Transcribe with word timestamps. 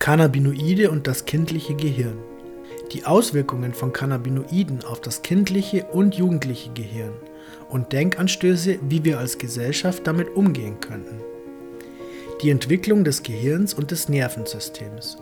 Cannabinoide 0.00 0.90
und 0.90 1.06
das 1.06 1.26
kindliche 1.26 1.74
Gehirn. 1.74 2.16
Die 2.92 3.04
Auswirkungen 3.04 3.74
von 3.74 3.92
Cannabinoiden 3.92 4.82
auf 4.82 5.02
das 5.02 5.20
kindliche 5.20 5.84
und 5.92 6.14
jugendliche 6.14 6.70
Gehirn 6.72 7.12
und 7.68 7.92
Denkanstöße, 7.92 8.78
wie 8.88 9.04
wir 9.04 9.18
als 9.18 9.36
Gesellschaft 9.36 10.06
damit 10.06 10.34
umgehen 10.34 10.80
könnten. 10.80 11.20
Die 12.40 12.48
Entwicklung 12.48 13.04
des 13.04 13.22
Gehirns 13.22 13.74
und 13.74 13.90
des 13.90 14.08
Nervensystems. 14.08 15.18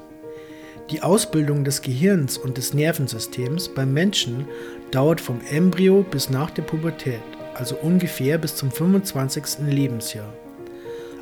Die 0.93 1.03
Ausbildung 1.03 1.65
des 1.65 1.83
Gehirns 1.83 2.39
und 2.39 2.57
des 2.57 2.73
Nervensystems 2.73 3.71
beim 3.71 3.93
Menschen 3.93 4.47
dauert 4.93 5.21
vom 5.21 5.41
Embryo 5.51 6.05
bis 6.09 6.31
nach 6.31 6.53
der 6.53 6.63
Pubertät, 6.63 7.19
also 7.55 7.75
ungefähr 7.75 8.39
bis 8.39 8.55
zum 8.55 8.71
25. 8.71 9.67
Lebensjahr. 9.67 10.33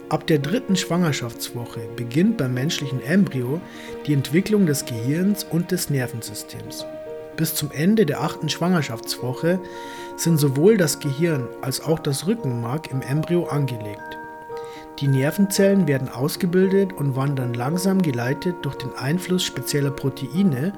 Ab 0.09 0.25
der 0.29 0.39
dritten 0.39 0.77
Schwangerschaftswoche 0.77 1.81
beginnt 1.97 2.37
beim 2.37 2.55
menschlichen 2.55 3.03
Embryo 3.03 3.61
die 4.07 4.13
Entwicklung 4.13 4.65
des 4.65 4.85
Gehirns 4.85 5.43
und 5.43 5.73
des 5.73 5.91
Nervensystems. 5.91 6.87
Bis 7.37 7.57
zum 7.57 7.73
Ende 7.73 8.07
der 8.07 8.23
achten 8.23 8.49
Schwangerschaftswoche 8.49 9.59
sind 10.17 10.39
sowohl 10.39 10.77
das 10.77 11.01
Gehirn 11.01 11.49
als 11.61 11.81
auch 11.81 11.99
das 11.99 12.29
Rückenmark 12.29 12.93
im 12.93 13.03
Embryo 13.03 13.47
angelegt. 13.47 14.17
Die 15.01 15.09
Nervenzellen 15.09 15.89
werden 15.89 16.09
ausgebildet 16.09 16.93
und 16.93 17.17
wandern 17.17 17.53
langsam 17.53 18.01
geleitet 18.01 18.55
durch 18.63 18.77
den 18.77 18.95
Einfluss 18.95 19.43
spezieller 19.43 19.91
Proteine 19.91 20.73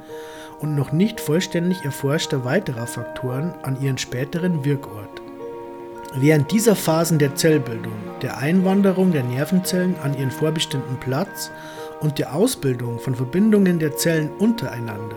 und 0.58 0.74
noch 0.74 0.90
nicht 0.90 1.20
vollständig 1.20 1.84
erforschter 1.84 2.46
weiterer 2.46 2.86
Faktoren 2.86 3.52
an 3.62 3.80
ihren 3.80 3.98
späteren 3.98 4.64
Wirkort. 4.64 5.17
Während 6.14 6.50
dieser 6.50 6.74
Phasen 6.74 7.18
der 7.18 7.34
Zellbildung, 7.34 7.92
der 8.22 8.38
Einwanderung 8.38 9.12
der 9.12 9.24
Nervenzellen 9.24 9.94
an 10.02 10.16
ihren 10.16 10.30
vorbestimmten 10.30 10.98
Platz 10.98 11.50
und 12.00 12.18
der 12.18 12.34
Ausbildung 12.34 12.98
von 12.98 13.14
Verbindungen 13.14 13.78
der 13.78 13.96
Zellen 13.96 14.30
untereinander 14.38 15.16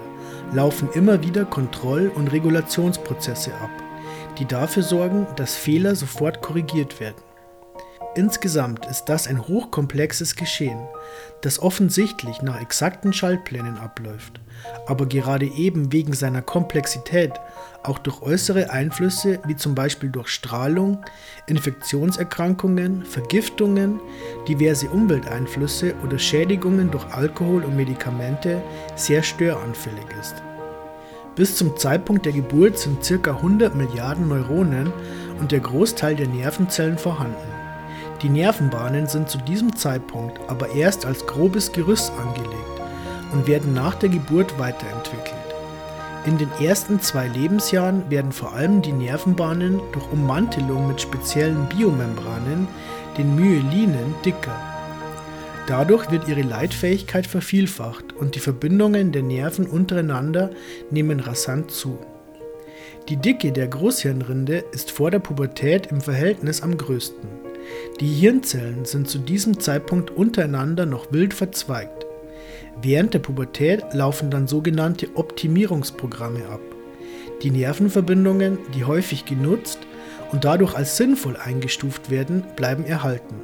laufen 0.53 0.89
immer 0.93 1.23
wieder 1.23 1.45
Kontroll- 1.45 2.11
und 2.13 2.33
Regulationsprozesse 2.33 3.53
ab, 3.53 3.69
die 4.37 4.45
dafür 4.45 4.83
sorgen, 4.83 5.27
dass 5.37 5.55
Fehler 5.55 5.95
sofort 5.95 6.41
korrigiert 6.41 6.99
werden. 6.99 7.30
Insgesamt 8.13 8.85
ist 8.87 9.05
das 9.05 9.25
ein 9.25 9.47
hochkomplexes 9.47 10.35
Geschehen, 10.35 10.81
das 11.39 11.61
offensichtlich 11.61 12.41
nach 12.41 12.59
exakten 12.59 13.13
Schaltplänen 13.13 13.77
abläuft, 13.77 14.41
aber 14.85 15.05
gerade 15.05 15.45
eben 15.45 15.93
wegen 15.93 16.11
seiner 16.11 16.41
Komplexität 16.41 17.31
auch 17.83 17.97
durch 17.99 18.21
äußere 18.21 18.69
Einflüsse 18.69 19.39
wie 19.47 19.55
zum 19.55 19.75
Beispiel 19.75 20.09
durch 20.09 20.27
Strahlung, 20.27 21.05
Infektionserkrankungen, 21.47 23.05
Vergiftungen, 23.05 24.01
diverse 24.45 24.89
Umwelteinflüsse 24.89 25.93
oder 26.03 26.19
Schädigungen 26.19 26.91
durch 26.91 27.05
Alkohol 27.13 27.63
und 27.63 27.77
Medikamente 27.77 28.61
sehr 28.95 29.23
störanfällig 29.23 30.05
ist. 30.19 30.35
Bis 31.37 31.55
zum 31.55 31.77
Zeitpunkt 31.77 32.25
der 32.25 32.33
Geburt 32.33 32.77
sind 32.77 33.07
ca. 33.23 33.31
100 33.31 33.73
Milliarden 33.73 34.27
Neuronen 34.27 34.91
und 35.39 35.53
der 35.53 35.61
Großteil 35.61 36.17
der 36.17 36.27
Nervenzellen 36.27 36.97
vorhanden. 36.97 37.60
Die 38.21 38.29
Nervenbahnen 38.29 39.07
sind 39.07 39.29
zu 39.29 39.39
diesem 39.39 39.75
Zeitpunkt 39.75 40.39
aber 40.47 40.75
erst 40.75 41.05
als 41.05 41.25
grobes 41.25 41.71
Gerüst 41.71 42.11
angelegt 42.19 42.55
und 43.33 43.47
werden 43.47 43.73
nach 43.73 43.95
der 43.95 44.09
Geburt 44.09 44.59
weiterentwickelt. 44.59 45.35
In 46.27 46.37
den 46.37 46.51
ersten 46.61 47.01
zwei 47.01 47.27
Lebensjahren 47.27 48.07
werden 48.11 48.31
vor 48.31 48.53
allem 48.53 48.83
die 48.83 48.91
Nervenbahnen 48.91 49.81
durch 49.91 50.11
Ummantelung 50.11 50.87
mit 50.87 51.01
speziellen 51.01 51.67
Biomembranen, 51.67 52.67
den 53.17 53.35
Myelinen, 53.35 54.13
dicker. 54.23 54.55
Dadurch 55.65 56.11
wird 56.11 56.27
ihre 56.27 56.43
Leitfähigkeit 56.43 57.25
vervielfacht 57.25 58.13
und 58.13 58.35
die 58.35 58.39
Verbindungen 58.39 59.11
der 59.11 59.23
Nerven 59.23 59.65
untereinander 59.65 60.51
nehmen 60.91 61.19
rasant 61.19 61.71
zu. 61.71 61.97
Die 63.09 63.17
Dicke 63.17 63.51
der 63.51 63.67
Großhirnrinde 63.67 64.63
ist 64.73 64.91
vor 64.91 65.09
der 65.09 65.19
Pubertät 65.19 65.87
im 65.87 66.01
Verhältnis 66.01 66.61
am 66.61 66.77
größten. 66.77 67.40
Die 67.99 68.07
Hirnzellen 68.07 68.85
sind 68.85 69.09
zu 69.09 69.19
diesem 69.19 69.59
Zeitpunkt 69.59 70.11
untereinander 70.11 70.85
noch 70.85 71.11
wild 71.11 71.33
verzweigt. 71.33 72.05
Während 72.81 73.13
der 73.13 73.19
Pubertät 73.19 73.93
laufen 73.93 74.31
dann 74.31 74.47
sogenannte 74.47 75.09
Optimierungsprogramme 75.15 76.47
ab. 76.47 76.61
Die 77.43 77.51
Nervenverbindungen, 77.51 78.57
die 78.75 78.85
häufig 78.85 79.25
genutzt 79.25 79.79
und 80.31 80.45
dadurch 80.45 80.75
als 80.75 80.97
sinnvoll 80.97 81.35
eingestuft 81.35 82.09
werden, 82.09 82.43
bleiben 82.55 82.85
erhalten. 82.85 83.35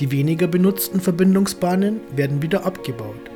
Die 0.00 0.10
weniger 0.10 0.46
benutzten 0.46 1.00
Verbindungsbahnen 1.00 2.00
werden 2.14 2.42
wieder 2.42 2.64
abgebaut. 2.66 3.30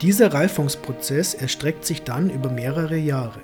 Dieser 0.00 0.32
Reifungsprozess 0.32 1.34
erstreckt 1.34 1.84
sich 1.84 2.02
dann 2.02 2.30
über 2.30 2.50
mehrere 2.50 2.96
Jahre. 2.96 3.40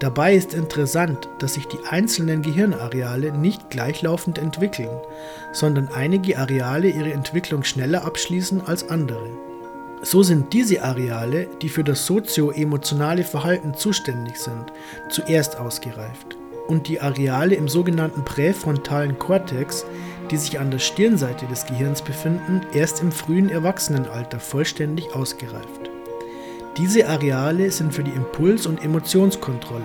Dabei 0.00 0.34
ist 0.34 0.54
interessant, 0.54 1.28
dass 1.40 1.54
sich 1.54 1.66
die 1.68 1.78
einzelnen 1.88 2.40
Gehirnareale 2.40 3.32
nicht 3.32 3.68
gleichlaufend 3.68 4.38
entwickeln, 4.38 4.88
sondern 5.52 5.88
einige 5.88 6.38
Areale 6.38 6.88
ihre 6.88 7.12
Entwicklung 7.12 7.64
schneller 7.64 8.04
abschließen 8.04 8.62
als 8.66 8.88
andere. 8.88 9.28
So 10.02 10.22
sind 10.22 10.54
diese 10.54 10.82
Areale, 10.82 11.48
die 11.60 11.68
für 11.68 11.84
das 11.84 12.06
sozio-emotionale 12.06 13.24
Verhalten 13.24 13.74
zuständig 13.74 14.38
sind, 14.38 14.72
zuerst 15.10 15.58
ausgereift 15.58 16.38
und 16.70 16.88
die 16.88 17.00
Areale 17.00 17.56
im 17.56 17.68
sogenannten 17.68 18.24
präfrontalen 18.24 19.18
Kortex, 19.18 19.84
die 20.30 20.36
sich 20.36 20.60
an 20.60 20.70
der 20.70 20.78
Stirnseite 20.78 21.46
des 21.46 21.66
Gehirns 21.66 22.00
befinden, 22.00 22.62
erst 22.72 23.02
im 23.02 23.10
frühen 23.10 23.50
Erwachsenenalter 23.50 24.38
vollständig 24.38 25.12
ausgereift. 25.14 25.79
Diese 26.80 27.06
Areale 27.06 27.70
sind 27.70 27.92
für 27.92 28.02
die 28.02 28.10
Impuls- 28.12 28.66
und 28.66 28.82
Emotionskontrolle, 28.82 29.84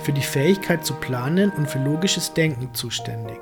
für 0.00 0.12
die 0.12 0.20
Fähigkeit 0.20 0.84
zu 0.84 0.92
planen 0.92 1.50
und 1.56 1.70
für 1.70 1.78
logisches 1.78 2.34
Denken 2.34 2.74
zuständig. 2.74 3.38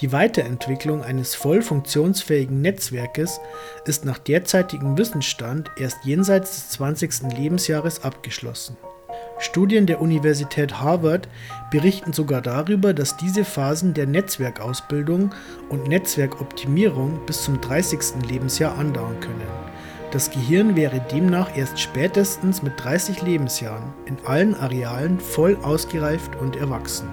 Die 0.00 0.12
Weiterentwicklung 0.12 1.02
eines 1.02 1.34
voll 1.34 1.62
funktionsfähigen 1.62 2.60
Netzwerkes 2.60 3.40
ist 3.86 4.04
nach 4.04 4.18
derzeitigem 4.18 4.98
Wissensstand 4.98 5.70
erst 5.78 6.04
jenseits 6.04 6.50
des 6.50 6.68
20. 6.70 7.32
Lebensjahres 7.38 8.04
abgeschlossen. 8.04 8.76
Studien 9.38 9.86
der 9.86 10.02
Universität 10.02 10.80
Harvard 10.82 11.26
berichten 11.70 12.12
sogar 12.12 12.42
darüber, 12.42 12.92
dass 12.92 13.16
diese 13.16 13.46
Phasen 13.46 13.94
der 13.94 14.06
Netzwerkausbildung 14.06 15.34
und 15.70 15.88
Netzwerkoptimierung 15.88 17.24
bis 17.24 17.44
zum 17.44 17.62
30. 17.62 18.26
Lebensjahr 18.28 18.76
andauern 18.76 19.18
können. 19.20 19.73
Das 20.14 20.30
Gehirn 20.30 20.76
wäre 20.76 21.00
demnach 21.00 21.56
erst 21.56 21.80
spätestens 21.80 22.62
mit 22.62 22.74
30 22.76 23.22
Lebensjahren 23.22 23.92
in 24.06 24.16
allen 24.24 24.54
Arealen 24.54 25.18
voll 25.18 25.58
ausgereift 25.60 26.36
und 26.36 26.54
erwachsen. 26.54 27.08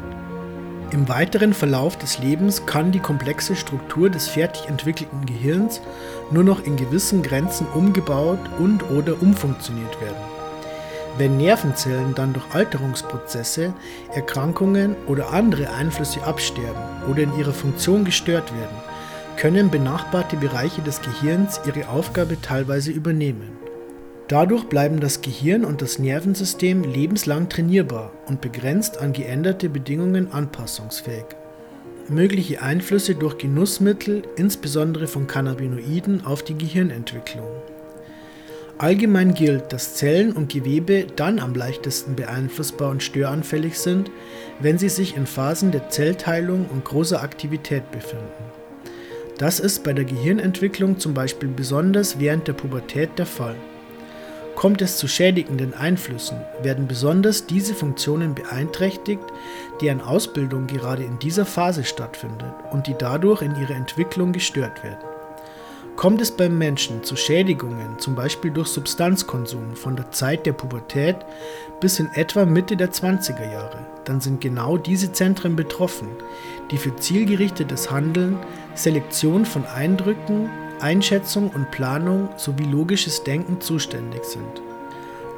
Im 0.91 1.09
weiteren 1.09 1.55
Verlauf 1.55 1.97
des 1.97 2.19
Lebens 2.19 2.67
kann 2.67 2.91
die 2.91 2.99
komplexe 2.99 3.55
Struktur 3.55 4.11
des 4.11 4.27
fertig 4.27 4.67
entwickelten 4.67 5.25
Gehirns 5.25 5.81
nur 6.29 6.43
noch 6.43 6.63
in 6.63 6.75
gewissen 6.75 7.23
Grenzen 7.23 7.65
umgebaut 7.73 8.37
und/oder 8.59 9.19
umfunktioniert 9.19 9.99
werden. 9.99 10.21
Wenn 11.17 11.37
Nervenzellen 11.37 12.13
dann 12.13 12.33
durch 12.33 12.45
Alterungsprozesse, 12.53 13.73
Erkrankungen 14.13 14.95
oder 15.07 15.31
andere 15.33 15.73
Einflüsse 15.73 16.21
absterben 16.21 16.83
oder 17.09 17.23
in 17.23 17.35
ihrer 17.35 17.53
Funktion 17.53 18.05
gestört 18.05 18.53
werden, 18.53 18.90
können 19.41 19.71
benachbarte 19.71 20.37
Bereiche 20.37 20.83
des 20.83 21.01
Gehirns 21.01 21.59
ihre 21.65 21.89
Aufgabe 21.89 22.39
teilweise 22.39 22.91
übernehmen. 22.91 23.49
Dadurch 24.27 24.65
bleiben 24.65 24.99
das 24.99 25.21
Gehirn 25.21 25.65
und 25.65 25.81
das 25.81 25.97
Nervensystem 25.97 26.83
lebenslang 26.83 27.49
trainierbar 27.49 28.11
und 28.27 28.41
begrenzt 28.41 28.99
an 28.99 29.13
geänderte 29.13 29.67
Bedingungen 29.67 30.31
anpassungsfähig. 30.31 31.25
Mögliche 32.07 32.61
Einflüsse 32.61 33.15
durch 33.15 33.39
Genussmittel, 33.39 34.21
insbesondere 34.35 35.07
von 35.07 35.25
Cannabinoiden, 35.25 36.23
auf 36.23 36.43
die 36.43 36.55
Gehirnentwicklung. 36.55 37.49
Allgemein 38.77 39.33
gilt, 39.33 39.73
dass 39.73 39.95
Zellen 39.95 40.33
und 40.33 40.53
Gewebe 40.53 41.07
dann 41.15 41.39
am 41.39 41.55
leichtesten 41.55 42.15
beeinflussbar 42.15 42.91
und 42.91 43.01
störanfällig 43.01 43.79
sind, 43.79 44.11
wenn 44.59 44.77
sie 44.77 44.89
sich 44.89 45.17
in 45.17 45.25
Phasen 45.25 45.71
der 45.71 45.89
Zellteilung 45.89 46.67
und 46.71 46.85
großer 46.85 47.23
Aktivität 47.23 47.89
befinden. 47.89 48.60
Das 49.41 49.59
ist 49.59 49.83
bei 49.83 49.91
der 49.91 50.05
Gehirnentwicklung 50.05 50.99
zum 50.99 51.15
Beispiel 51.15 51.49
besonders 51.49 52.19
während 52.19 52.47
der 52.47 52.53
Pubertät 52.53 53.17
der 53.17 53.25
Fall. 53.25 53.55
Kommt 54.53 54.83
es 54.83 54.97
zu 54.97 55.07
schädigenden 55.07 55.73
Einflüssen, 55.73 56.37
werden 56.61 56.87
besonders 56.87 57.47
diese 57.47 57.73
Funktionen 57.73 58.35
beeinträchtigt, 58.35 59.23
deren 59.81 59.99
Ausbildung 59.99 60.67
gerade 60.67 61.03
in 61.03 61.17
dieser 61.17 61.47
Phase 61.47 61.83
stattfindet 61.83 62.53
und 62.69 62.85
die 62.85 62.93
dadurch 62.95 63.41
in 63.41 63.55
ihrer 63.55 63.73
Entwicklung 63.73 64.31
gestört 64.31 64.83
werden. 64.83 65.10
Kommt 65.95 66.21
es 66.21 66.31
beim 66.31 66.57
Menschen 66.57 67.03
zu 67.03 67.15
Schädigungen, 67.15 67.99
zum 67.99 68.15
Beispiel 68.15 68.49
durch 68.49 68.69
Substanzkonsum 68.69 69.75
von 69.75 69.95
der 69.95 70.09
Zeit 70.11 70.45
der 70.45 70.53
Pubertät 70.53 71.17
bis 71.79 71.99
in 71.99 72.09
etwa 72.13 72.45
Mitte 72.45 72.75
der 72.75 72.91
20er 72.91 73.51
Jahre, 73.51 73.85
dann 74.05 74.21
sind 74.21 74.41
genau 74.41 74.77
diese 74.77 75.11
Zentren 75.11 75.55
betroffen, 75.55 76.07
die 76.71 76.77
für 76.77 76.95
zielgerichtetes 76.95 77.91
Handeln, 77.91 78.37
Selektion 78.73 79.45
von 79.45 79.65
Eindrücken, 79.65 80.49
Einschätzung 80.79 81.49
und 81.49 81.69
Planung 81.69 82.29
sowie 82.37 82.65
logisches 82.65 83.23
Denken 83.23 83.61
zuständig 83.61 84.23
sind. 84.23 84.70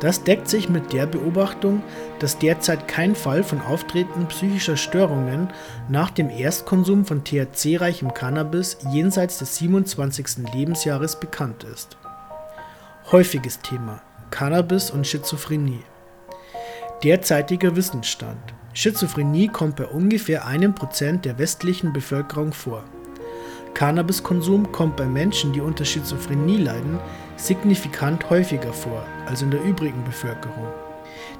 Das 0.03 0.21
deckt 0.21 0.49
sich 0.49 0.67
mit 0.67 0.91
der 0.91 1.05
Beobachtung, 1.05 1.81
dass 2.19 2.37
derzeit 2.37 2.89
kein 2.89 3.15
Fall 3.15 3.41
von 3.41 3.61
Auftreten 3.61 4.25
psychischer 4.27 4.75
Störungen 4.75 5.47
nach 5.87 6.11
dem 6.11 6.29
Erstkonsum 6.29 7.05
von 7.05 7.23
THC-reichem 7.23 8.13
Cannabis 8.13 8.75
jenseits 8.91 9.37
des 9.37 9.55
27. 9.59 10.53
Lebensjahres 10.53 11.21
bekannt 11.21 11.63
ist. 11.63 11.95
Häufiges 13.13 13.59
Thema 13.59 14.01
Cannabis 14.29 14.91
und 14.91 15.07
Schizophrenie. 15.07 15.85
Derzeitiger 17.01 17.77
Wissensstand. 17.77 18.53
Schizophrenie 18.73 19.47
kommt 19.47 19.77
bei 19.77 19.85
ungefähr 19.85 20.45
einem 20.45 20.75
Prozent 20.75 21.23
der 21.23 21.39
westlichen 21.39 21.93
Bevölkerung 21.93 22.51
vor. 22.51 22.83
Cannabiskonsum 23.73 24.71
kommt 24.71 24.95
bei 24.95 25.05
Menschen, 25.05 25.51
die 25.51 25.61
unter 25.61 25.83
Schizophrenie 25.83 26.57
leiden, 26.57 26.99
signifikant 27.37 28.29
häufiger 28.29 28.71
vor 28.71 29.03
als 29.27 29.41
in 29.41 29.49
der 29.49 29.63
übrigen 29.63 30.03
Bevölkerung. 30.03 30.67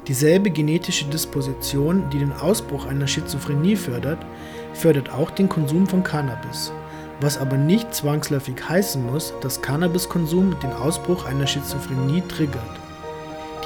Dieselbe 0.08 0.50
genetische 0.50 1.06
Disposition, 1.06 2.10
die 2.12 2.20
den 2.20 2.34
Ausbruch 2.34 2.88
einer 2.88 3.08
Schizophrenie 3.08 3.76
fördert, 3.76 4.26
fördert 4.74 5.12
auch 5.14 5.30
den 5.32 5.48
Konsum 5.48 5.86
von 5.86 6.04
Cannabis, 6.04 6.74
was 7.22 7.38
aber 7.38 7.56
nicht 7.56 7.94
zwangsläufig 7.94 8.56
heißen 8.68 9.06
muss, 9.06 9.34
dass 9.42 9.62
Cannabiskonsum 9.62 10.60
den 10.60 10.74
Ausbruch 10.74 11.26
einer 11.26 11.48
Schizophrenie 11.48 12.22
triggert. 12.28 12.80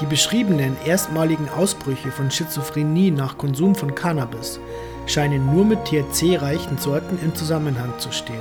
Die 0.00 0.06
beschriebenen 0.06 0.76
erstmaligen 0.86 1.48
Ausbrüche 1.48 2.12
von 2.12 2.30
Schizophrenie 2.30 3.10
nach 3.10 3.36
Konsum 3.36 3.74
von 3.74 3.94
Cannabis 3.94 4.60
scheinen 5.08 5.52
nur 5.52 5.64
mit 5.64 5.84
THC-reichen 5.86 6.78
Sorten 6.78 7.18
in 7.24 7.34
Zusammenhang 7.34 7.92
zu 7.98 8.12
stehen, 8.12 8.36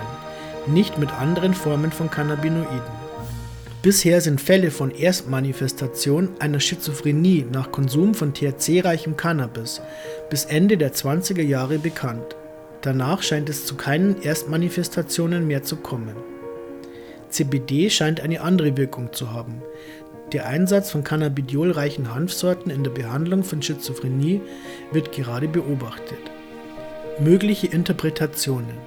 nicht 0.68 0.98
mit 0.98 1.12
anderen 1.12 1.54
Formen 1.54 1.92
von 1.92 2.12
Cannabinoiden. 2.12 3.08
Bisher 3.82 4.22
sind 4.22 4.42
Fälle 4.42 4.70
von 4.70 4.92
Erstmanifestation 4.92 6.30
einer 6.40 6.60
Schizophrenie 6.60 7.46
nach 7.52 7.72
Konsum 7.72 8.14
von 8.14 8.34
THC-reichem 8.34 9.16
Cannabis 9.16 9.82
bis 10.30 10.46
Ende 10.46 10.78
der 10.78 10.94
20er 10.94 11.44
Jahre 11.44 11.80
bekannt. 11.80 12.36
Danach 12.82 13.22
scheint 13.22 13.50
es 13.50 13.66
zu 13.66 13.76
keinen 13.76 14.22
Erstmanifestationen 14.22 15.48
mehr 15.48 15.64
zu 15.64 15.78
kommen. 15.78 16.16
CBD 17.30 17.90
scheint 17.90 18.20
eine 18.20 18.42
andere 18.42 18.76
Wirkung 18.78 19.14
zu 19.14 19.32
haben. 19.32 19.62
Der 20.34 20.48
Einsatz 20.48 20.92
von 20.92 21.04
cannabidiolreichen 21.04 22.14
Hanfsorten 22.14 22.72
in 22.72 22.84
der 22.84 22.92
Behandlung 22.92 23.44
von 23.44 23.62
Schizophrenie 23.62 24.42
wird 24.92 25.14
gerade 25.14 25.48
beobachtet. 25.48 26.20
Mögliche 27.20 27.66
Interpretationen 27.66 28.78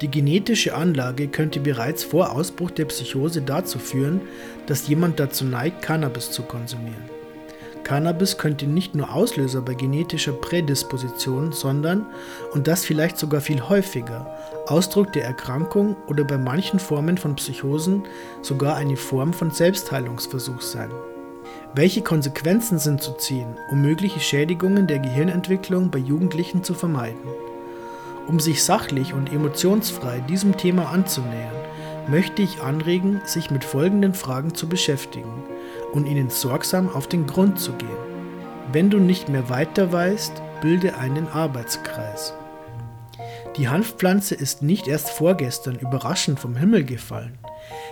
Die 0.00 0.08
genetische 0.08 0.76
Anlage 0.76 1.26
könnte 1.26 1.58
bereits 1.58 2.04
vor 2.04 2.30
Ausbruch 2.30 2.70
der 2.70 2.84
Psychose 2.84 3.42
dazu 3.42 3.80
führen, 3.80 4.20
dass 4.68 4.86
jemand 4.86 5.18
dazu 5.18 5.44
neigt, 5.44 5.82
Cannabis 5.82 6.30
zu 6.30 6.44
konsumieren. 6.44 7.10
Cannabis 7.82 8.38
könnte 8.38 8.68
nicht 8.68 8.94
nur 8.94 9.12
Auslöser 9.12 9.62
bei 9.62 9.74
genetischer 9.74 10.32
Prädisposition, 10.32 11.50
sondern, 11.50 12.06
und 12.52 12.68
das 12.68 12.84
vielleicht 12.84 13.18
sogar 13.18 13.40
viel 13.40 13.60
häufiger, 13.68 14.32
Ausdruck 14.66 15.12
der 15.12 15.24
Erkrankung 15.24 15.96
oder 16.06 16.22
bei 16.22 16.38
manchen 16.38 16.78
Formen 16.78 17.18
von 17.18 17.34
Psychosen 17.34 18.04
sogar 18.42 18.76
eine 18.76 18.96
Form 18.96 19.32
von 19.32 19.50
Selbstheilungsversuch 19.50 20.60
sein. 20.60 20.90
Welche 21.74 22.02
Konsequenzen 22.02 22.78
sind 22.78 23.02
zu 23.02 23.12
ziehen, 23.14 23.56
um 23.72 23.82
mögliche 23.82 24.20
Schädigungen 24.20 24.86
der 24.86 25.00
Gehirnentwicklung 25.00 25.90
bei 25.90 25.98
Jugendlichen 25.98 26.62
zu 26.62 26.72
vermeiden? 26.72 27.18
Um 28.26 28.40
sich 28.40 28.64
sachlich 28.64 29.14
und 29.14 29.32
emotionsfrei 29.32 30.20
diesem 30.20 30.56
Thema 30.56 30.90
anzunähern, 30.90 31.54
möchte 32.08 32.42
ich 32.42 32.60
anregen, 32.60 33.20
sich 33.24 33.50
mit 33.50 33.64
folgenden 33.64 34.14
Fragen 34.14 34.54
zu 34.54 34.68
beschäftigen 34.68 35.44
und 35.92 36.06
ihnen 36.06 36.30
sorgsam 36.30 36.88
auf 36.88 37.06
den 37.06 37.26
Grund 37.26 37.60
zu 37.60 37.72
gehen. 37.72 37.88
Wenn 38.72 38.90
du 38.90 38.98
nicht 38.98 39.28
mehr 39.28 39.48
weiter 39.48 39.92
weißt, 39.92 40.42
bilde 40.60 40.96
einen 40.96 41.28
Arbeitskreis. 41.28 42.34
Die 43.56 43.68
Hanfpflanze 43.68 44.34
ist 44.34 44.62
nicht 44.62 44.88
erst 44.88 45.10
vorgestern 45.10 45.76
überraschend 45.76 46.38
vom 46.38 46.56
Himmel 46.56 46.84
gefallen. 46.84 47.38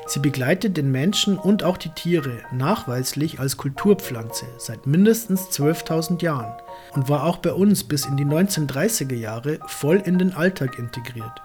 Sie 0.06 0.20
begleitet 0.20 0.76
den 0.76 0.90
Menschen 0.90 1.38
und 1.38 1.64
auch 1.64 1.76
die 1.76 1.88
Tiere 1.88 2.38
nachweislich 2.52 3.40
als 3.40 3.56
Kulturpflanze 3.56 4.46
seit 4.58 4.86
mindestens 4.86 5.48
12.000 5.48 6.22
Jahren 6.22 6.52
und 6.92 7.08
war 7.08 7.24
auch 7.24 7.38
bei 7.38 7.52
uns 7.52 7.84
bis 7.84 8.04
in 8.04 8.16
die 8.16 8.26
1930er 8.26 9.14
Jahre 9.14 9.58
voll 9.66 10.02
in 10.04 10.18
den 10.18 10.34
Alltag 10.34 10.78
integriert. 10.78 11.42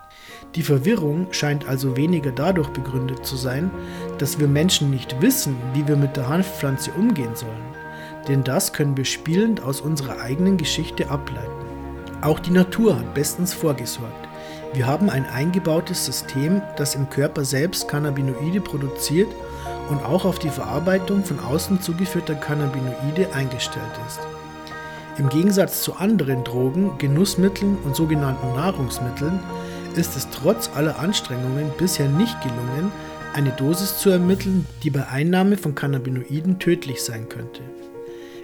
Die 0.56 0.64
Verwirrung 0.64 1.31
scheint 1.31 1.68
also 1.68 1.96
weniger 1.96 2.31
dadurch 2.31 2.70
begründet 2.70 3.26
zu 3.26 3.36
sein, 3.36 3.72
dass 4.18 4.40
wir 4.40 4.48
Menschen 4.48 4.90
nicht 4.90 5.22
wissen, 5.22 5.56
wie 5.74 5.88
wir 5.88 5.96
mit 5.96 6.18
der 6.18 6.28
Hanfpflanze 6.28 6.92
umgehen 6.92 7.36
sollen, 7.36 7.76
denn 8.28 8.44
das 8.44 8.74
können 8.74 8.98
wir 8.98 9.06
spielend 9.06 9.62
aus 9.62 9.80
unserer 9.80 10.20
eigenen 10.20 10.58
Geschichte 10.58 11.10
ableiten. 11.10 11.52
Auch 12.22 12.40
die 12.40 12.52
Natur 12.52 12.98
hat 12.98 13.14
bestens 13.14 13.54
vorgesorgt. 13.54 14.29
Wir 14.74 14.86
haben 14.86 15.10
ein 15.10 15.25
eingebautes 15.25 16.06
System, 16.06 16.62
das 16.77 16.94
im 16.94 17.10
Körper 17.10 17.44
selbst 17.44 17.88
Cannabinoide 17.88 18.62
produziert 18.62 19.30
und 19.89 20.04
auch 20.06 20.25
auf 20.25 20.38
die 20.38 20.50
Verarbeitung 20.50 21.24
von 21.24 21.39
außen 21.39 21.81
zugeführter 21.81 22.36
Cannabinoide 22.36 23.33
eingestellt 23.33 23.83
ist. 24.07 24.19
Im 25.18 25.27
Gegensatz 25.30 25.81
zu 25.81 25.95
anderen 25.95 26.44
Drogen, 26.44 26.98
Genussmitteln 27.00 27.77
und 27.83 27.95
sogenannten 27.95 28.54
Nahrungsmitteln 28.54 29.39
ist 29.95 30.16
es 30.16 30.30
trotz 30.30 30.69
aller 30.75 31.00
Anstrengungen 31.00 31.71
bisher 31.77 32.07
nicht 32.07 32.39
gelungen, 32.42 32.92
eine 33.33 33.50
Dosis 33.50 33.98
zu 33.98 34.12
ermitteln, 34.12 34.68
die 34.83 34.92
bei 34.92 35.07
Einnahme 35.07 35.57
von 35.57 35.74
Cannabinoiden 35.74 36.60
tödlich 36.60 37.04
sein 37.04 37.27
könnte. 37.27 37.62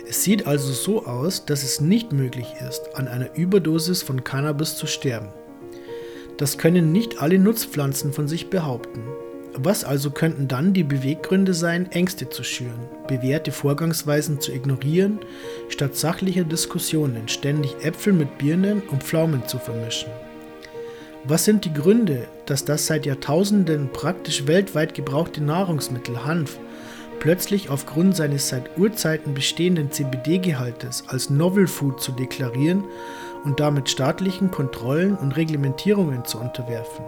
Es 0.08 0.24
sieht 0.24 0.48
also 0.48 0.74
so 0.74 1.06
aus, 1.06 1.46
dass 1.46 1.64
es 1.64 1.82
nicht 1.82 2.12
möglich 2.12 2.48
ist, 2.68 2.96
an 2.96 3.08
einer 3.08 3.36
Überdosis 3.36 4.02
von 4.02 4.24
Cannabis 4.24 4.76
zu 4.76 4.88
sterben. 4.88 5.30
Das 6.38 6.58
können 6.58 6.92
nicht 6.92 7.22
alle 7.22 7.40
Nutzpflanzen 7.40 8.12
von 8.12 8.28
sich 8.28 8.50
behaupten. 8.50 9.02
Was 9.58 9.86
also 9.86 10.12
könnten 10.12 10.50
dann 10.50 10.74
die 10.74 10.84
Beweggründe 10.84 11.54
sein, 11.54 11.90
Ängste 11.94 12.30
zu 12.30 12.44
schüren, 12.44 12.90
bewährte 13.08 13.54
Vorgangsweisen 13.54 14.42
zu 14.42 14.52
ignorieren, 14.52 15.20
statt 15.70 15.96
sachlicher 15.96 16.44
Diskussionen 16.44 17.30
ständig 17.30 17.74
Äpfel 17.82 18.12
mit 18.12 18.38
Birnen 18.38 18.82
und 18.92 19.02
Pflaumen 19.02 19.48
zu 19.48 19.58
vermischen? 19.58 20.10
Was 21.24 21.46
sind 21.46 21.64
die 21.64 21.74
Gründe, 21.74 22.28
dass 22.46 22.66
das 22.66 22.86
seit 22.86 23.06
Jahrtausenden 23.06 23.90
praktisch 23.94 24.46
weltweit 24.46 24.94
gebrauchte 24.94 25.42
Nahrungsmittel 25.42 26.26
Hanf 26.26 26.60
plötzlich 27.20 27.70
aufgrund 27.70 28.16
seines 28.16 28.50
seit 28.50 28.78
Urzeiten 28.78 29.34
bestehenden 29.34 29.90
CBD-Gehaltes 29.90 31.06
als 31.08 31.30
Novel 31.30 31.66
Food 31.66 32.02
zu 32.02 32.12
deklarieren 32.12 32.84
und 33.46 33.60
damit 33.60 33.90
staatlichen 33.90 34.52
Kontrollen 34.52 35.16
und 35.16 35.38
Reglementierungen 35.38 36.26
zu 36.26 36.40
unterwerfen. 36.40 37.06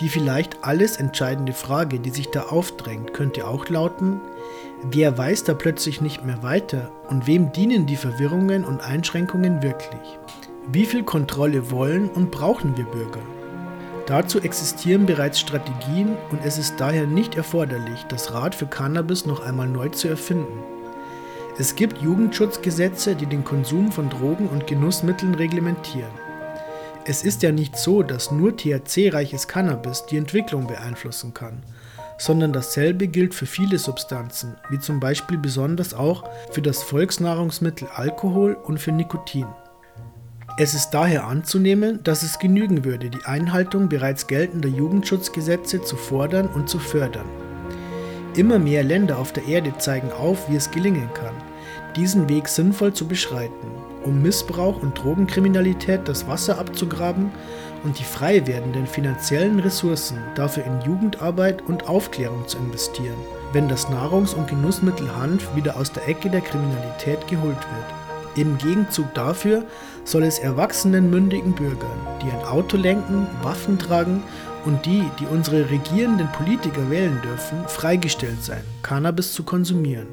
Die 0.00 0.08
vielleicht 0.08 0.64
alles 0.64 0.96
entscheidende 0.96 1.52
Frage, 1.52 2.00
die 2.00 2.10
sich 2.10 2.30
da 2.30 2.44
aufdrängt, 2.44 3.12
könnte 3.12 3.46
auch 3.46 3.68
lauten, 3.68 4.20
wer 4.82 5.16
weiß 5.16 5.44
da 5.44 5.54
plötzlich 5.54 6.00
nicht 6.00 6.24
mehr 6.24 6.42
weiter 6.42 6.90
und 7.08 7.26
wem 7.26 7.52
dienen 7.52 7.86
die 7.86 7.96
Verwirrungen 7.96 8.64
und 8.64 8.80
Einschränkungen 8.80 9.62
wirklich? 9.62 10.18
Wie 10.66 10.86
viel 10.86 11.04
Kontrolle 11.04 11.70
wollen 11.70 12.08
und 12.08 12.30
brauchen 12.30 12.76
wir 12.76 12.86
Bürger? 12.86 13.20
Dazu 14.06 14.40
existieren 14.40 15.06
bereits 15.06 15.40
Strategien 15.40 16.16
und 16.30 16.44
es 16.44 16.58
ist 16.58 16.78
daher 16.78 17.06
nicht 17.06 17.36
erforderlich, 17.36 18.04
das 18.08 18.34
Rad 18.34 18.54
für 18.54 18.66
Cannabis 18.66 19.24
noch 19.24 19.40
einmal 19.40 19.68
neu 19.68 19.88
zu 19.90 20.08
erfinden. 20.08 20.73
Es 21.56 21.76
gibt 21.76 22.02
Jugendschutzgesetze, 22.02 23.14
die 23.14 23.26
den 23.26 23.44
Konsum 23.44 23.92
von 23.92 24.10
Drogen 24.10 24.48
und 24.48 24.66
Genussmitteln 24.66 25.36
reglementieren. 25.36 26.10
Es 27.04 27.22
ist 27.22 27.44
ja 27.44 27.52
nicht 27.52 27.76
so, 27.76 28.02
dass 28.02 28.32
nur 28.32 28.56
THC-reiches 28.56 29.46
Cannabis 29.46 30.04
die 30.06 30.16
Entwicklung 30.16 30.66
beeinflussen 30.66 31.32
kann, 31.32 31.62
sondern 32.18 32.52
dasselbe 32.52 33.06
gilt 33.06 33.34
für 33.34 33.46
viele 33.46 33.78
Substanzen, 33.78 34.56
wie 34.68 34.80
zum 34.80 34.98
Beispiel 34.98 35.38
besonders 35.38 35.94
auch 35.94 36.24
für 36.50 36.62
das 36.62 36.82
Volksnahrungsmittel 36.82 37.86
Alkohol 37.94 38.54
und 38.54 38.80
für 38.80 38.90
Nikotin. 38.90 39.46
Es 40.56 40.74
ist 40.74 40.90
daher 40.90 41.24
anzunehmen, 41.28 42.02
dass 42.02 42.24
es 42.24 42.40
genügen 42.40 42.84
würde, 42.84 43.10
die 43.10 43.24
Einhaltung 43.26 43.88
bereits 43.88 44.26
geltender 44.26 44.68
Jugendschutzgesetze 44.68 45.82
zu 45.82 45.94
fordern 45.94 46.48
und 46.48 46.68
zu 46.68 46.80
fördern. 46.80 47.43
Immer 48.36 48.58
mehr 48.58 48.82
Länder 48.82 49.18
auf 49.18 49.32
der 49.32 49.46
Erde 49.46 49.78
zeigen 49.78 50.10
auf, 50.10 50.50
wie 50.50 50.56
es 50.56 50.72
gelingen 50.72 51.08
kann, 51.14 51.34
diesen 51.94 52.28
Weg 52.28 52.48
sinnvoll 52.48 52.92
zu 52.92 53.06
beschreiten, 53.06 53.68
um 54.02 54.22
Missbrauch 54.22 54.82
und 54.82 54.98
Drogenkriminalität 54.98 56.08
das 56.08 56.26
Wasser 56.26 56.58
abzugraben 56.58 57.30
und 57.84 57.96
die 58.00 58.04
frei 58.04 58.44
werdenden 58.44 58.88
finanziellen 58.88 59.60
Ressourcen 59.60 60.18
dafür 60.34 60.64
in 60.64 60.80
Jugendarbeit 60.80 61.62
und 61.62 61.88
Aufklärung 61.88 62.48
zu 62.48 62.58
investieren, 62.58 63.14
wenn 63.52 63.68
das 63.68 63.88
Nahrungs- 63.88 64.34
und 64.34 64.48
Genussmittel 64.48 65.14
Hanf 65.14 65.54
wieder 65.54 65.76
aus 65.76 65.92
der 65.92 66.08
Ecke 66.08 66.28
der 66.28 66.40
Kriminalität 66.40 67.28
geholt 67.28 67.54
wird. 67.54 68.36
Im 68.36 68.58
Gegenzug 68.58 69.14
dafür 69.14 69.62
soll 70.02 70.24
es 70.24 70.40
erwachsenen 70.40 71.08
mündigen 71.08 71.52
Bürgern, 71.52 72.00
die 72.20 72.32
ein 72.32 72.44
Auto 72.44 72.76
lenken, 72.76 73.28
Waffen 73.42 73.78
tragen 73.78 74.24
und 74.64 74.86
die, 74.86 75.04
die 75.20 75.26
unsere 75.26 75.70
regierenden 75.70 76.28
Politiker 76.32 76.90
wählen 76.90 77.20
dürfen, 77.22 77.58
freigestellt 77.68 78.42
sein, 78.42 78.62
Cannabis 78.82 79.32
zu 79.32 79.42
konsumieren. 79.42 80.08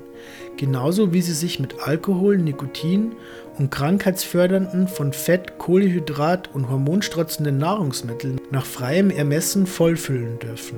Genauso 0.58 1.14
wie 1.14 1.22
sie 1.22 1.34
sich 1.34 1.60
mit 1.60 1.88
Alkohol, 1.88 2.38
Nikotin 2.38 3.14
und 3.58 3.72
krankheitsfördernden, 3.72 4.88
von 4.88 5.14
Fett, 5.14 5.58
Kohlehydrat 5.58 6.54
und 6.54 6.70
hormonstrotzenden 6.70 7.58
Nahrungsmitteln 7.58 8.40
nach 8.52 8.66
freiem 8.66 9.10
Ermessen 9.10 9.66
vollfüllen 9.66 10.40
dürfen. 10.40 10.78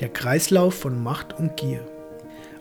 Der 0.00 0.08
Kreislauf 0.08 0.74
von 0.74 1.02
Macht 1.02 1.38
und 1.38 1.56
Gier. 1.56 1.80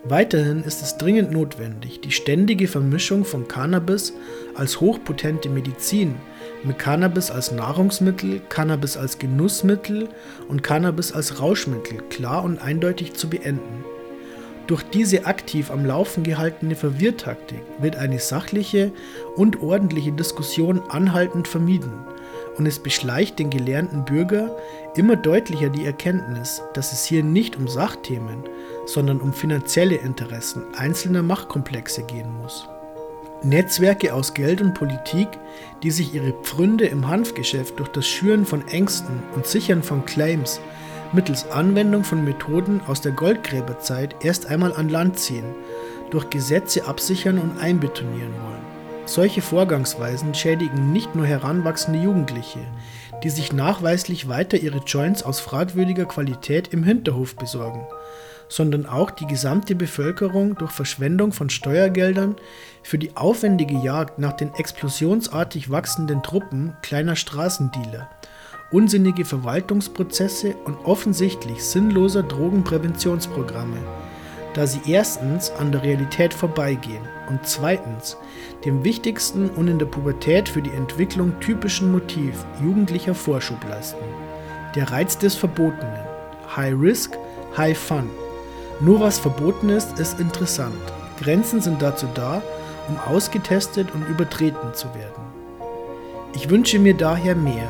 Weiterhin 0.04 0.64
ist 0.64 0.82
es 0.82 0.98
dringend 0.98 1.32
notwendig, 1.32 2.00
die 2.02 2.12
ständige 2.12 2.68
Vermischung 2.68 3.26
von 3.26 3.48
Cannabis 3.48 4.14
als 4.56 4.80
hochpotente 4.80 5.50
Medizin 5.50 6.16
mit 6.68 6.78
Cannabis 6.78 7.32
als 7.32 7.52
Nahrungsmittel, 7.52 8.42
Cannabis 8.50 8.98
als 8.98 9.18
Genussmittel 9.18 10.10
und 10.48 10.64
Cannabis 10.64 11.12
als 11.12 11.40
Rauschmittel 11.40 12.00
klar 12.10 12.44
und 12.44 12.62
eindeutig 12.62 13.14
zu 13.14 13.30
beenden. 13.30 13.86
Durch 14.68 14.84
diese 14.84 15.26
aktiv 15.26 15.72
am 15.72 15.86
Laufen 15.86 16.24
gehaltene 16.24 16.76
Verwirrtaktik 16.76 17.62
wird 17.80 17.96
eine 17.96 18.20
sachliche 18.20 18.92
und 19.38 19.62
ordentliche 19.62 20.12
Diskussion 20.12 20.82
anhaltend 20.90 21.48
vermieden 21.48 21.94
und 22.58 22.66
es 22.66 22.80
beschleicht 22.80 23.40
den 23.40 23.50
gelernten 23.50 24.04
Bürger 24.04 24.56
immer 24.96 25.16
deutlicher 25.16 25.70
die 25.70 25.86
Erkenntnis, 25.86 26.62
dass 26.74 26.92
es 26.92 27.06
hier 27.06 27.24
nicht 27.24 27.56
um 27.56 27.68
Sachthemen, 27.68 28.44
sondern 28.86 29.22
um 29.22 29.32
finanzielle 29.32 29.96
Interessen 29.96 30.64
einzelner 30.76 31.24
Machtkomplexe 31.24 32.04
gehen 32.04 32.32
muss. 32.42 32.68
Netzwerke 33.44 34.14
aus 34.14 34.34
Geld 34.34 34.62
und 34.62 34.74
Politik, 34.74 35.28
die 35.84 35.92
sich 35.92 36.14
ihre 36.14 36.34
Pfründe 36.34 36.86
im 36.86 37.08
Hanfgeschäft 37.08 37.80
durch 37.80 37.90
das 37.90 38.08
Schüren 38.08 38.46
von 38.46 38.68
Ängsten 38.68 39.22
und 39.36 39.46
Sichern 39.46 39.84
von 39.84 40.06
Claims 40.06 40.60
mittels 41.14 41.50
Anwendung 41.52 42.04
von 42.04 42.24
Methoden 42.24 42.82
aus 42.88 43.02
der 43.02 43.12
Goldgräberzeit 43.12 44.16
erst 44.24 44.48
einmal 44.48 44.74
an 44.74 44.90
Land 44.90 45.20
ziehen, 45.20 45.46
durch 46.10 46.30
Gesetze 46.30 46.86
absichern 46.86 47.38
und 47.38 47.60
einbetonieren 47.60 48.34
wollen. 48.44 48.66
Solche 49.06 49.42
Vorgangsweisen 49.42 50.34
schädigen 50.34 50.92
nicht 50.92 51.16
nur 51.16 51.26
heranwachsende 51.26 52.00
Jugendliche, 52.00 52.60
die 53.24 53.30
sich 53.30 53.54
nachweislich 53.54 54.28
weiter 54.28 54.58
ihre 54.58 54.80
Joints 54.80 55.24
aus 55.24 55.40
fragwürdiger 55.40 56.06
Qualität 56.06 56.74
im 56.74 56.84
Hinterhof 56.84 57.36
besorgen, 57.36 57.86
sondern 58.50 58.86
auch 58.86 59.12
die 59.12 59.28
gesamte 59.28 59.76
Bevölkerung 59.76 60.56
durch 60.56 60.72
Verschwendung 60.72 61.32
von 61.32 61.50
Steuergeldern 61.50 62.36
für 62.84 62.98
die 62.98 63.16
aufwendige 63.16 63.78
Jagd 63.78 64.20
nach 64.20 64.34
den 64.34 64.54
explosionsartig 64.54 65.70
wachsenden 65.70 66.24
Truppen 66.24 66.74
kleiner 66.82 67.16
Straßendealer, 67.16 68.10
unsinnige 68.72 69.26
Verwaltungsprozesse 69.26 70.56
und 70.66 70.78
offensichtlich 70.86 71.64
sinnloser 71.64 72.24
Drogenpräventionsprogramme, 72.24 73.78
da 74.54 74.66
sie 74.66 74.82
erstens 74.92 75.52
an 75.52 75.72
der 75.72 75.84
Realität 75.84 76.34
vorbeigehen 76.34 77.04
und 77.30 77.40
zweitens 77.44 78.18
dem 78.66 78.84
wichtigsten 78.84 79.50
und 79.50 79.68
in 79.68 79.80
der 79.80 79.86
Pubertät 79.86 80.50
für 80.50 80.62
die 80.62 80.72
Entwicklung 80.72 81.40
typischen 81.40 81.92
Motiv 81.92 82.46
jugendlicher 82.62 83.14
Vorschub 83.14 83.64
leisten. 83.70 84.04
Der 84.76 84.92
Reiz 84.92 85.18
des 85.18 85.36
Verbotenen. 85.36 86.06
High 86.56 86.76
Risk, 86.80 87.18
High 87.58 87.78
Fun. 87.78 88.10
Nur 88.80 89.00
was 89.00 89.18
verboten 89.18 89.70
ist, 89.70 90.00
ist 90.00 90.20
interessant. 90.20 90.76
Grenzen 91.20 91.62
sind 91.62 91.82
dazu 91.82 92.08
da, 92.14 92.44
um 92.88 92.98
ausgetestet 93.12 93.88
und 93.94 94.08
übertreten 94.08 94.74
zu 94.74 94.88
werden. 94.94 95.24
Ich 96.36 96.50
wünsche 96.50 96.78
mir 96.78 96.94
daher 96.94 97.36
mehr. 97.36 97.68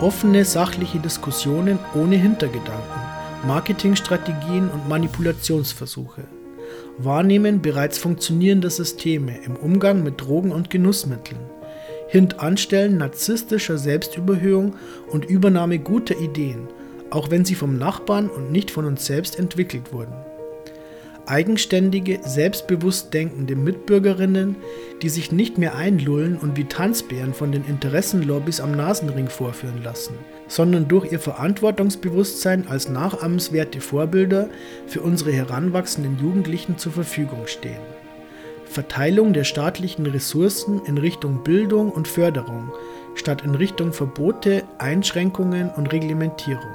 Offene, 0.00 0.44
sachliche 0.44 1.00
Diskussionen 1.00 1.78
ohne 1.94 2.16
Hintergedanken, 2.16 3.00
Marketingstrategien 3.46 4.70
und 4.70 4.88
Manipulationsversuche. 4.88 6.22
Wahrnehmen 6.98 7.60
bereits 7.60 7.98
funktionierender 7.98 8.70
Systeme 8.70 9.38
im 9.44 9.56
Umgang 9.56 10.04
mit 10.04 10.20
Drogen 10.20 10.52
und 10.52 10.70
Genussmitteln. 10.70 11.40
Hintanstellen 12.08 12.98
narzisstischer 12.98 13.76
Selbstüberhöhung 13.76 14.74
und 15.10 15.24
Übernahme 15.24 15.80
guter 15.80 16.16
Ideen– 16.16 16.68
auch 17.12 17.30
wenn 17.30 17.44
sie 17.44 17.54
vom 17.54 17.76
Nachbarn 17.76 18.28
und 18.28 18.50
nicht 18.50 18.70
von 18.70 18.84
uns 18.84 19.06
selbst 19.06 19.38
entwickelt 19.38 19.92
wurden. 19.92 20.14
Eigenständige, 21.26 22.18
selbstbewusst 22.24 23.14
denkende 23.14 23.54
Mitbürgerinnen, 23.54 24.56
die 25.02 25.08
sich 25.08 25.30
nicht 25.30 25.56
mehr 25.56 25.76
einlullen 25.76 26.36
und 26.36 26.56
wie 26.56 26.64
Tanzbären 26.64 27.32
von 27.32 27.52
den 27.52 27.64
Interessenlobbys 27.64 28.60
am 28.60 28.72
Nasenring 28.72 29.28
vorführen 29.28 29.82
lassen, 29.84 30.14
sondern 30.48 30.88
durch 30.88 31.12
ihr 31.12 31.20
Verantwortungsbewusstsein 31.20 32.66
als 32.66 32.88
nachahmenswerte 32.88 33.80
Vorbilder 33.80 34.48
für 34.88 35.00
unsere 35.00 35.32
heranwachsenden 35.32 36.18
Jugendlichen 36.18 36.76
zur 36.76 36.92
Verfügung 36.92 37.46
stehen. 37.46 37.80
Verteilung 38.64 39.32
der 39.32 39.44
staatlichen 39.44 40.06
Ressourcen 40.06 40.80
in 40.86 40.98
Richtung 40.98 41.44
Bildung 41.44 41.92
und 41.92 42.08
Förderung 42.08 42.72
statt 43.14 43.42
in 43.44 43.54
Richtung 43.54 43.92
Verbote, 43.92 44.64
Einschränkungen 44.78 45.70
und 45.70 45.92
Reglementierung. 45.92 46.72